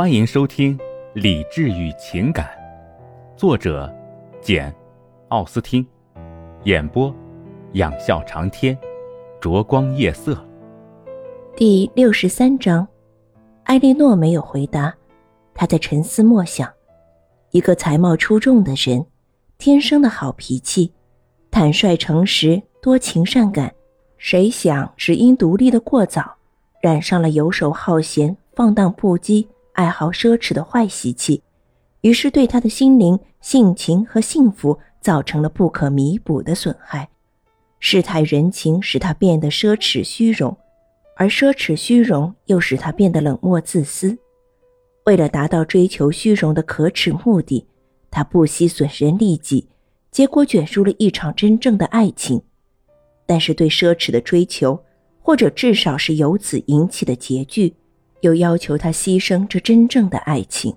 [0.00, 0.78] 欢迎收听
[1.12, 2.46] 《理智与情感》，
[3.38, 3.94] 作者
[4.40, 4.72] 简·
[5.28, 5.86] 奥斯汀，
[6.64, 7.14] 演播
[7.72, 8.74] 仰笑长天，
[9.42, 10.42] 灼光夜色。
[11.54, 12.88] 第六十三章，
[13.64, 14.94] 艾莉诺没有回答，
[15.52, 16.66] 她在沉思默想。
[17.50, 19.04] 一个才貌出众的人，
[19.58, 20.94] 天生的好脾气，
[21.50, 23.70] 坦率诚实，多情善感。
[24.16, 26.36] 谁想只因独立的过早，
[26.80, 29.46] 染上了游手好闲、放荡不羁。
[29.72, 31.42] 爱好奢侈的坏习气，
[32.02, 37.08] 于是对他的心灵、性情和幸福造成了不可弥补的损害。
[37.78, 40.56] 世态人情使他变得奢侈虚荣，
[41.16, 44.18] 而奢侈虚荣又使他变得冷漠自私。
[45.04, 47.66] 为了达到追求虚荣的可耻目的，
[48.10, 49.66] 他不惜损人利己，
[50.10, 52.42] 结果卷入了一场真正的爱情。
[53.24, 54.84] 但是对奢侈的追求，
[55.22, 57.74] 或者至少是由此引起的拮据。
[58.20, 60.74] 又要求他牺牲这真正的爱情。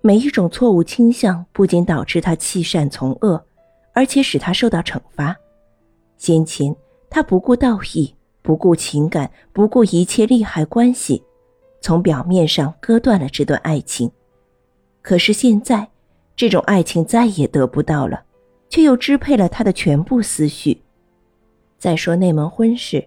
[0.00, 3.44] 每一种错误倾向不仅导致他弃善从恶，
[3.92, 5.36] 而且使他受到惩罚。
[6.16, 6.74] 先前
[7.10, 11.22] 他不顾道义，不顾情感，不顾一切利害关系，
[11.80, 14.10] 从表面上割断了这段爱情。
[15.02, 15.88] 可是现在，
[16.36, 18.22] 这种爱情再也得不到了，
[18.68, 20.82] 却又支配了他的全部思绪。
[21.78, 23.06] 再说那门婚事。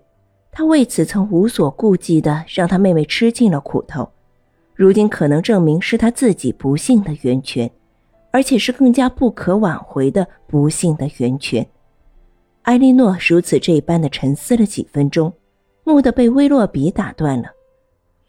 [0.51, 4.09] 他为此曾无所顾忌的让他妹妹吃尽了苦头，
[4.75, 7.69] 如今可能证明是他自己不幸的源泉，
[8.31, 11.65] 而且是更加不可挽回的不幸的源泉。
[12.63, 15.31] 艾莉诺如此这般的沉思了几分钟，
[15.85, 17.49] 蓦地被威洛比打断了。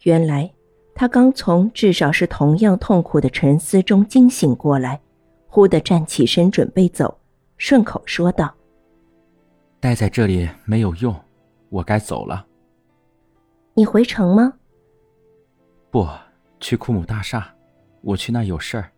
[0.02, 0.50] 原来
[0.94, 5.00] 他刚从至少是同样痛苦的沉思中惊醒过来，
[5.48, 7.18] 忽地站起身准备走，
[7.56, 8.54] 顺口说道
[9.80, 11.14] ：“待在这里没有用。”
[11.70, 12.46] 我该走了。
[13.72, 14.52] 你回城吗？
[15.90, 16.06] 不
[16.60, 17.54] 去库姆大厦，
[18.02, 18.92] 我去那有事儿。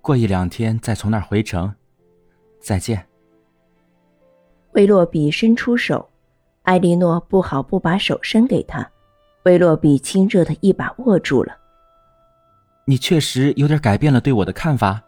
[0.00, 1.74] 过一两天再从那儿回城。
[2.60, 3.06] 再见。
[4.72, 6.08] 威洛比伸出手，
[6.62, 8.88] 艾莉诺不好不把手伸给他。
[9.44, 11.56] 威洛比亲热的一把握住了。
[12.84, 15.02] 你确实有点改变了对我的看法。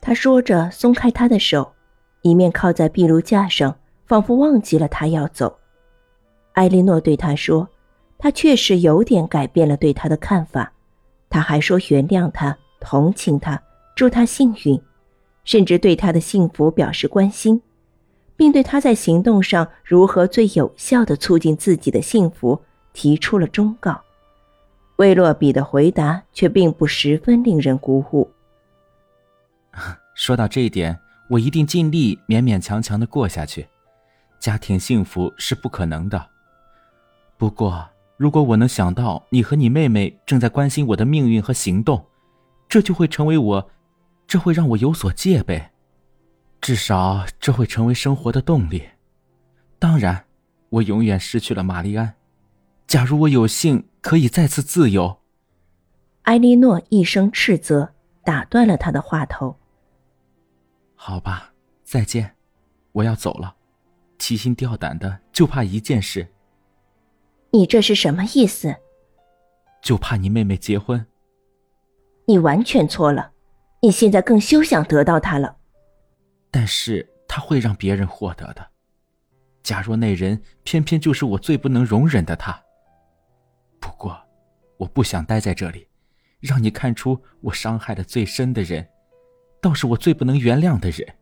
[0.00, 1.74] 他说着，松开他的手，
[2.22, 3.76] 一面靠在壁炉架上。
[4.10, 5.56] 仿佛忘记了他要走，
[6.54, 7.68] 艾莉诺对他说
[8.18, 10.72] ：“他确实有点改变了对他的看法。
[11.28, 13.62] 他还说原谅他，同情他，
[13.94, 14.82] 祝他幸运，
[15.44, 17.62] 甚至对他的幸福表示关心，
[18.34, 22.60] 并对他在行动上如何最有效的促进自己的幸福
[22.92, 23.96] 提出了忠告。”
[24.98, 28.28] 威洛比的回答却并不十分令人鼓舞。
[30.16, 30.98] 说到这一点，
[31.28, 33.68] 我一定尽力勉勉强强的过下去。
[34.40, 36.30] 家庭幸福是不可能的。
[37.36, 42.06] 不过，如果我能想到你和你妹妹正在关心我的命运和行动，
[42.68, 43.70] 这就会成为我，
[44.26, 45.70] 这会让我有所戒备。
[46.60, 48.88] 至少，这会成为生活的动力。
[49.78, 50.24] 当然，
[50.68, 52.14] 我永远失去了玛丽安。
[52.86, 55.20] 假如我有幸可以再次自由，
[56.22, 59.56] 埃莉诺一声斥责打断了他的话头。
[60.94, 61.52] 好吧，
[61.82, 62.36] 再见，
[62.92, 63.56] 我要走了。
[64.20, 66.28] 提心吊胆的，就怕一件事。
[67.52, 68.76] 你这是什么意思？
[69.82, 71.04] 就怕你妹妹结婚。
[72.26, 73.32] 你完全错了，
[73.80, 75.56] 你现在更休想得到她了。
[76.50, 78.64] 但是她会让别人获得的。
[79.62, 82.62] 假若那人偏偏就是我最不能容忍的他。
[83.80, 84.16] 不过，
[84.76, 85.88] 我不想待在这里，
[86.40, 88.86] 让你看出我伤害的最深的人，
[89.62, 91.16] 倒是我最不能原谅的人。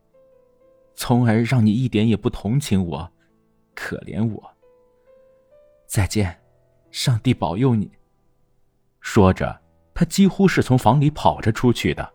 [1.00, 3.08] 从而让你一点也不同情我，
[3.72, 4.50] 可怜我。
[5.86, 6.36] 再见，
[6.90, 7.88] 上帝保佑你。
[9.00, 9.60] 说着，
[9.94, 12.12] 他几乎是从房里跑着出去的。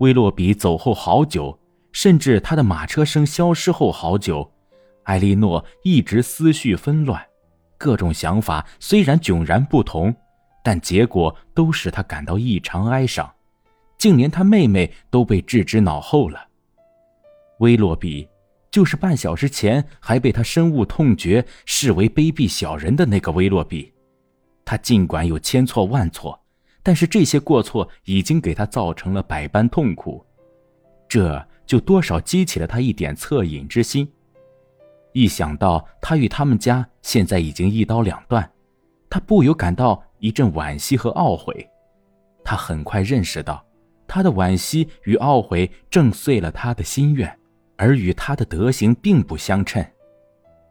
[0.00, 1.56] 威洛比走后好久，
[1.92, 4.52] 甚至他的马车声消失后好久，
[5.04, 7.24] 艾莉诺一直思绪纷乱，
[7.78, 10.12] 各种想法虽然迥然不同，
[10.64, 13.32] 但结果都使他感到异常哀伤，
[13.96, 16.48] 竟连他妹妹都被置之脑后了。
[17.60, 18.28] 威洛比，
[18.70, 23.92] 就是半小时前还被他深恶痛绝、视为卑鄙小人的那个威洛比。
[24.64, 26.38] 他尽管有千错万错，
[26.82, 30.24] 但是这些过错已经给他造成了百般痛苦，
[31.08, 34.10] 这就多少激起了他一点恻隐之心。
[35.12, 38.48] 一想到他与他们家现在已经一刀两断，
[39.08, 41.68] 他不由感到一阵惋惜和懊悔。
[42.44, 43.62] 他很快认识到，
[44.06, 47.39] 他的惋惜与懊悔正遂了他的心愿。
[47.80, 49.82] 而与他的德行并不相称，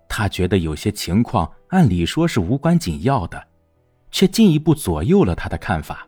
[0.07, 3.47] 他觉得有些情况按理说是无关紧要的，
[4.11, 6.07] 却进一步左右了他的看法。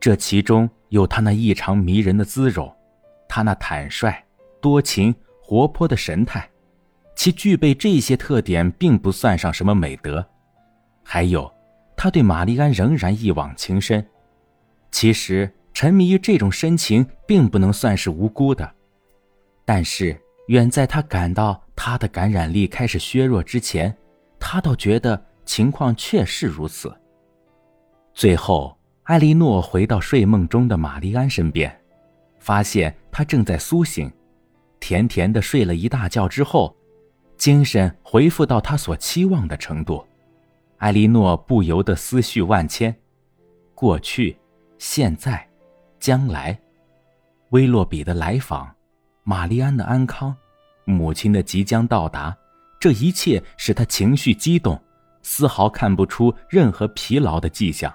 [0.00, 2.74] 这其中有他那异常迷人的姿容，
[3.28, 4.24] 他那坦率、
[4.58, 6.48] 多情、活泼的神态。
[7.14, 10.26] 其具备这些特点，并不算上什么美德。
[11.02, 11.52] 还有，
[11.94, 14.02] 他对玛丽安仍然一往情深。
[14.90, 18.72] 其实，沉迷于这种深情，并不能算是无辜的。
[19.66, 23.94] 但是，远在他感到他的感染力开始削弱之前，
[24.38, 26.90] 他倒觉得情况确是如此。
[28.14, 31.78] 最后，艾莉诺回到睡梦中的玛丽安身边，
[32.38, 34.10] 发现她正在苏醒，
[34.80, 36.74] 甜甜的睡了一大觉之后。
[37.36, 40.06] 精神恢复到他所期望的程度，
[40.78, 42.96] 艾莉诺不由得思绪万千：
[43.74, 44.38] 过去、
[44.78, 45.46] 现在、
[46.00, 46.58] 将来，
[47.50, 48.74] 威洛比的来访，
[49.28, 50.32] 玛丽安的安康，
[50.84, 52.32] 母亲的即将到达，
[52.78, 54.80] 这一切使他情绪激动，
[55.20, 57.92] 丝毫看不出任何疲劳的迹象。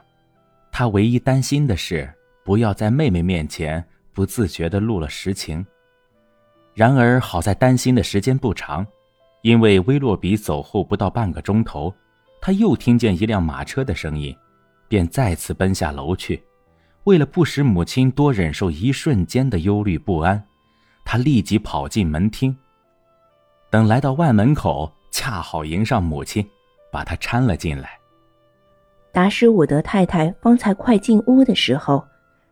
[0.73, 2.13] 他唯一担心的是，
[2.43, 3.81] 不要在妹妹面前
[4.11, 5.65] 不自觉地露了实情。
[6.73, 8.85] 然而，好在担心的时间不长。
[9.41, 11.95] 因为威洛比走后不到半个钟头，
[12.41, 14.35] 他又听见一辆马车的声音，
[14.89, 16.43] 便再次奔下楼去。
[17.05, 20.43] 为了不使母亲多忍受一瞬间的忧虑不安，
[21.11, 22.55] 他立即跑进门厅。
[23.69, 26.47] 等来到外门口，恰好迎上母亲，
[26.89, 27.89] 把她搀了进来。
[29.11, 32.01] 达什伍德太太方才快进屋的时候，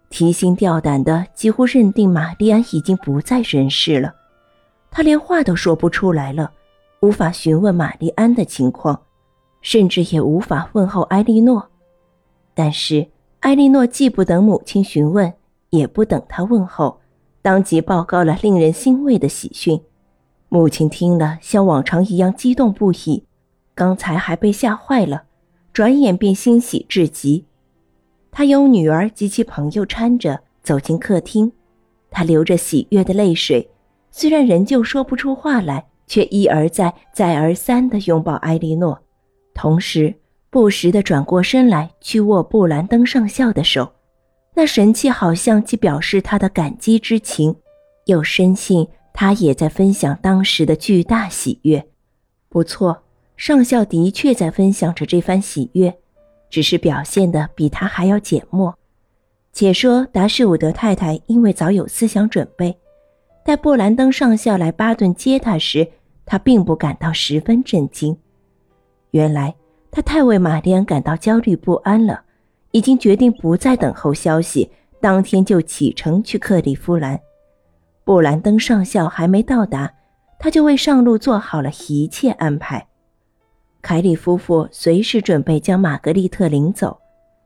[0.10, 4.14] 提心吊胆的，几乎认定玛丽安已经不在人世了。
[4.92, 6.52] 他连话都说不出来了。
[7.00, 9.02] 无法询问玛丽安的情况，
[9.62, 11.66] 甚至也无法问候埃莉诺。
[12.54, 13.08] 但是
[13.40, 15.34] 埃莉诺既不等母亲询问，
[15.70, 17.00] 也不等她问候，
[17.50, 19.82] 当即报告了令人欣慰的喜讯。
[20.50, 23.24] 母亲听了，像往常一样激动不已，
[23.74, 25.24] 刚才还被吓坏了，
[25.74, 27.46] 转眼便欣喜至极。
[28.30, 31.52] 她由女儿及其朋友搀着走进客厅，
[32.12, 33.68] 她流着喜悦的泪水，
[34.12, 35.88] 虽然仍旧说不出话来。
[36.06, 39.00] 却一而再、再而三地拥抱埃莉诺，
[39.56, 40.16] 同时
[40.52, 43.92] 不时地转过身来去握布兰登上校的手，
[44.60, 47.56] 那神气好像既表示他的感激之情，
[48.08, 51.88] 又深信他也在分享当时的巨大喜悦。
[52.50, 53.04] 不错，
[53.38, 55.98] 上校的确在分享着这番喜悦，
[56.50, 58.78] 只是表现的比他还要缄默。
[59.54, 62.78] 且说达什伍德太太因为早有思想准备，
[63.46, 65.90] 待布兰登上校来巴顿接她时。
[66.26, 68.18] 他并不感到十分震惊，
[69.12, 69.56] 原来
[69.90, 72.24] 他太为玛丽安感到焦虑不安了，
[72.72, 74.70] 已经决定不再等候消息，
[75.02, 77.20] 当天就启程去克利夫兰。
[78.04, 79.94] 布兰登上校还没到达，
[80.40, 82.88] 他就为上路做好了一切安排。
[83.82, 87.00] 凯里夫妇随时准备将玛格丽特领走，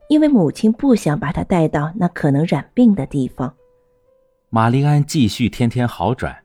[0.08, 3.54] 因为母亲不想把她带到那可能染病的地方。
[4.50, 6.36] 玛丽安继续天天好转。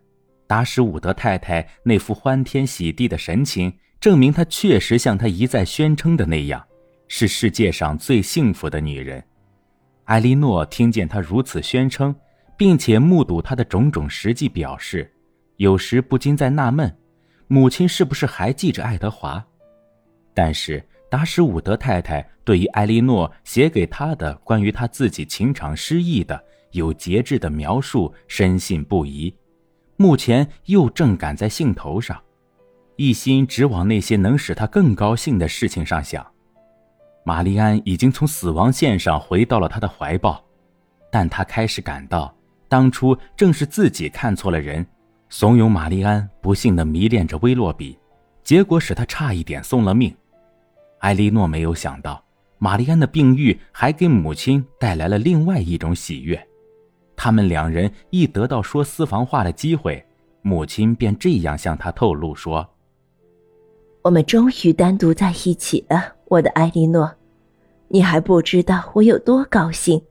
[0.47, 6.65] 达什伍德太太那副欢天喜地的神情，证明她确实像她一再宣称的那样，
[7.09, 9.21] 是世界上最幸福的女人。
[10.05, 12.15] 艾莉诺听见他如此宣称，
[12.55, 15.11] 并且目睹他的种种实际表示，
[15.57, 16.95] 有时不禁在纳闷：
[17.47, 19.45] 母亲是不是还记着爱德华？
[20.33, 29.35] 但是达什伍德太太对于艾莉诺写给她的关于她自己情场失意的有节制的描述，深信不疑。
[29.97, 32.21] 目前又正赶在兴头上，
[32.95, 36.25] 一心只往那些能使他更高兴的事情上想。
[37.23, 40.43] 玛丽安已经从死亡线上回到了他的怀抱，
[41.11, 42.33] 但他开始感到，
[42.67, 44.85] 当初正是自己看错了人，
[45.29, 47.97] 怂恿玛丽安不幸的迷恋着威洛比，
[48.43, 50.15] 结果使他差一点送了命。
[50.99, 52.23] 艾莉诺没有想到，
[52.57, 56.47] 玛丽安的病愈还给母亲带来了另外一种喜悦。
[57.15, 60.03] 他们两人一得到说私房话的机会，
[60.41, 62.67] 母亲便这样向他透露说
[64.03, 67.11] ：“我们终于单独在一起了，我的埃莉诺，
[67.89, 70.01] 你还不知道我有多高兴。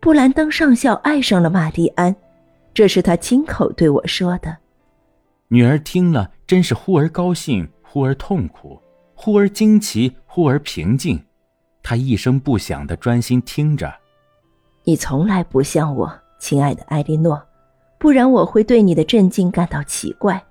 [0.00, 2.14] 布兰登上校爱上了玛丽安，
[2.74, 4.58] 这是他亲口对我说的。”
[5.48, 8.78] 女儿听了，真是忽而高兴，忽而痛苦，
[9.14, 11.18] 忽而惊奇，忽而平静。
[11.82, 13.94] 她一声不响的专心听着。
[14.82, 16.12] 你从来不像我。
[16.40, 17.42] 亲爱的埃莉诺，
[17.98, 20.44] 不然我会对你的镇静感到奇怪。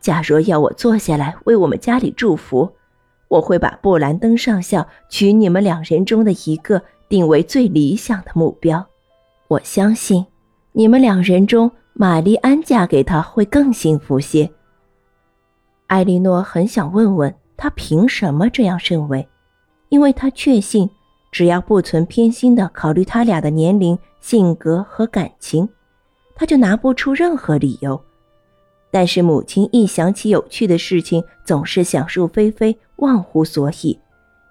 [0.00, 2.70] 假若要我坐下来为我们家里祝福，
[3.28, 8.86] 我会把布兰登上校娶你们两人中的一个定为最理想的目标。
[9.48, 10.26] 我相信，
[10.72, 14.50] 你们两人中玛丽安嫁给他会更幸福些。
[15.86, 19.26] 艾莉诺很想问问他凭什么这样认为，
[19.88, 20.88] 因为他确信，
[21.32, 25.68] 只要不存偏心的考虑他俩的年龄、性格和感情，
[26.34, 28.00] 他就拿不出任何理由。
[28.90, 33.98] 但是母亲一想起有趣的事情，总是想入非非，忘乎所以，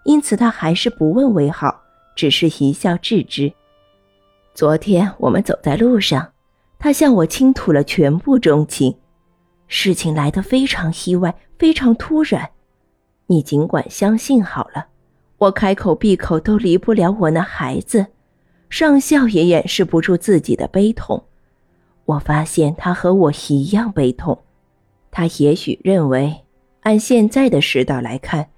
[0.06, 1.82] 因此他还是不问为好，
[2.16, 3.52] 只是一笑置之。
[4.54, 6.32] 昨天我们走在路上，
[6.80, 8.96] 他向我倾吐了全部衷情。
[9.68, 12.50] 事情来得非常意外，非常突然。
[13.26, 14.88] 你尽管相信好了，
[15.38, 18.06] 我开口闭口都离不了我那孩子，
[18.70, 21.24] 上校也掩饰不住自己的悲痛。
[22.08, 24.40] 我发现他和我一样悲痛。
[25.12, 26.44] 他也许认为，
[26.82, 28.50] 按现在的世道来看，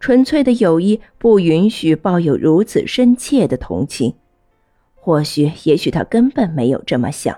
[0.00, 4.14] 纯粹的友谊不允许抱有如此深切的同情。
[4.94, 7.36] 或许，也许他根本没有这么想。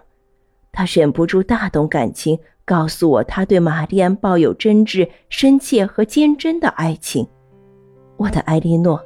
[0.71, 2.39] 他忍不住大动感情。
[2.67, 7.29] 告诉我，他对玛丽安抱有真挚、深切和坚贞的爱情。
[8.17, 8.99] 我的艾莉诺，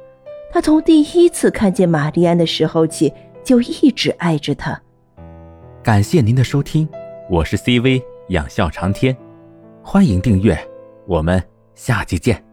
[0.49, 3.13] 他从第一次看见玛丽安的时候起，
[3.43, 4.81] 就一直爱着她。
[5.89, 6.87] 感谢您的收听，
[7.31, 9.17] 我是 CV 养笑长天，
[9.83, 10.55] 欢迎订阅，
[11.07, 11.43] 我们
[11.73, 12.48] 下期见。